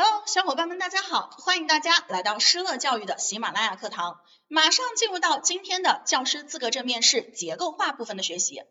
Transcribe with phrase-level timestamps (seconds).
[0.00, 4.20] Hello，小伙伴们，大家好，欢迎大家来到施乐教育的喜马拉雅课堂。
[4.46, 8.62] 马上进入到今天的教师资格证面试结构化部分的学习。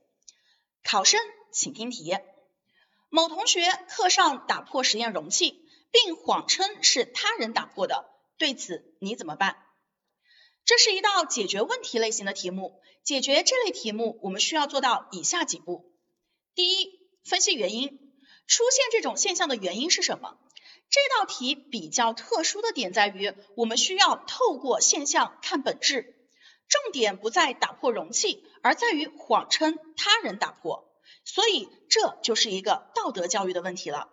[0.85, 1.19] 考生
[1.51, 2.17] 请听题：
[3.09, 8.05] 某同学课上打破实验容器，并谎称是他人打破的，
[8.37, 9.57] 对此你怎么办？
[10.63, 12.81] 这是一道解决问题类型的题目。
[13.03, 15.91] 解决这类题目，我们需要做到以下几步：
[16.55, 17.89] 第一，分析原因，
[18.47, 20.37] 出现这种现象的原因是什么？
[20.89, 26.15] 这道题比较特殊的点在于，我们需要透过现象看本质，
[26.69, 30.89] 重点不在打破容器，而在于谎称他人打破，
[31.25, 34.09] 所以这就是一个道德教育的问题了。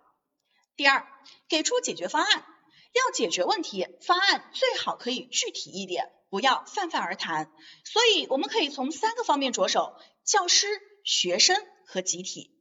[0.75, 1.07] 第二，
[1.47, 2.45] 给出解决方案，
[2.91, 7.49] 要解决问题，方案最好可以具体一点，不要泛泛而谈。
[7.85, 10.67] 所以我们可以从三个方面着手：教师、
[11.05, 11.55] 学生
[11.87, 12.51] 和集体。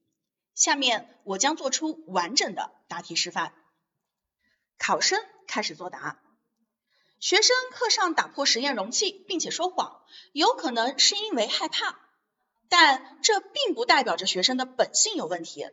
[0.54, 3.52] 下面我将做出完整的答题示范。
[4.86, 6.20] 考生开始作答。
[7.18, 10.02] 学生课上打破实验容器，并且说谎，
[10.34, 11.98] 有可能是因为害怕，
[12.68, 15.66] 但这并不代表着学生的本性有问题。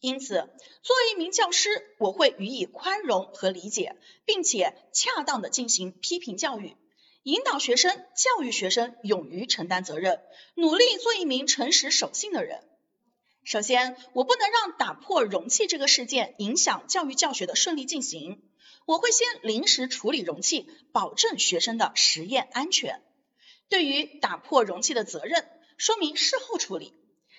[0.00, 0.50] 因此，
[0.82, 6.76] 作为一名教师，我会予以宽容和理解，并且恰当的进行批评教育，
[7.22, 10.20] 引导学生、教育学生勇于承担责任，
[10.54, 12.62] 努力做一名诚实守信的人。
[13.42, 18.42] 首先，我不能让打破容器这个事件影响教育教学的顺利进行。
[18.86, 23.02] 我会先临时处理容器，保证学生的实验安全。
[23.68, 26.92] 对于打破容器的责任，说明事后处理，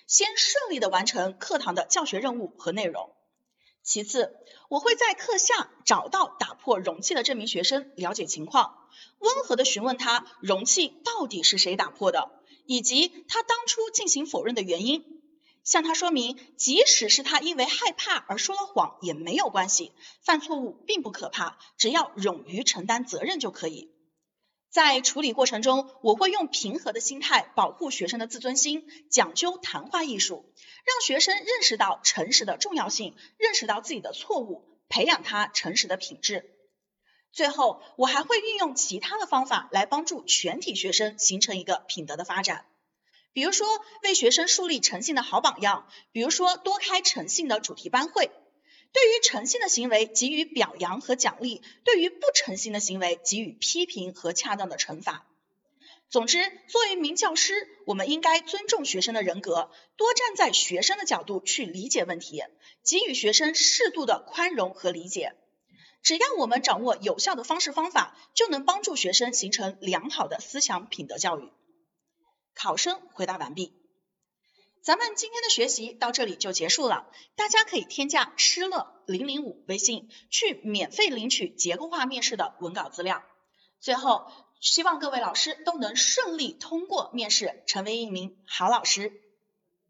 [0.06, 3.14] 先顺利的完成课堂的教学任务和内容。
[3.82, 4.36] 其次，
[4.68, 12.30] 我会在课下找到打破容器的这名学生，了解情况，温和的询问他容器到底是谁打破的，
[12.64, 15.11] 以及他当初进行否认的原因。
[15.64, 23.90] 向他说明，即使是他因为害怕而说了谎也没有关系，犯错误并不可怕，只要勇于承担责任就可以。
[24.70, 30.52] 在处理过程中，我会用平和的心态保护学生的自尊心，讲究谈话艺术，
[30.84, 36.48] 让学生认识到诚实的重要性，认识到自己的错误，培养他诚实的品质。
[37.32, 42.66] 最后，我还会运用其他的方法来帮助全体学生形成一个品德的发展。
[43.32, 43.66] 比如说，
[44.02, 48.30] 为学生树立诚信的好榜样；比如说，多开诚信的主题班会。
[48.92, 55.26] 对于诚信的行为给予表扬和奖励，对于不诚信的行为给予批评和恰当的惩罚。
[56.10, 56.38] 总之，
[56.68, 57.54] 作为一名教师，
[57.86, 62.44] 我们应该尊重学生的人格，多站在学生的角度去理解问题，
[62.84, 65.32] 给予学生适度的宽容和理解。
[66.02, 71.48] 只要我们掌握有效的方式方法，就能帮助学生形成良好的思想品德教育。
[72.62, 73.74] 考生回答完毕，
[74.84, 77.10] 咱们今天的学习到这里就结束了。
[77.34, 83.24] 大家可以添加失乐零零五微信，去免费领取结构化面试的文稿资料。
[83.80, 84.30] 最后，
[84.60, 89.12] 希望各位老师都能顺利通过面试，成为一名好老师。